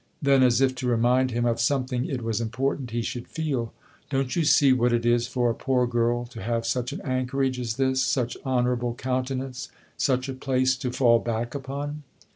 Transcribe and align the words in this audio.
Then 0.19 0.41
as 0.41 0.61
if 0.61 0.73
to 0.77 0.87
remind 0.87 1.29
him 1.29 1.45
of 1.45 1.61
something 1.61 2.05
it 2.07 2.23
was 2.23 2.41
important 2.41 2.89
he 2.89 3.03
should 3.03 3.27
feel:" 3.27 3.71
Don't 4.09 4.35
you 4.35 4.43
see 4.43 4.73
what 4.73 4.91
it 4.93 5.05
is 5.05 5.27
for 5.27 5.51
a 5.51 5.53
poor 5.53 5.85
girl 5.85 6.25
to 6.29 6.41
have 6.41 6.65
such 6.65 6.91
an 6.91 7.01
anchorage 7.01 7.59
as 7.59 7.75
this 7.75 8.01
such 8.01 8.35
honourable 8.43 8.95
countenance, 8.95 9.69
such 9.97 10.27
a 10.27 10.33
place 10.33 10.75
to 10.77 10.91
fall 10.91 11.19
back 11.19 11.53
upon 11.53 12.01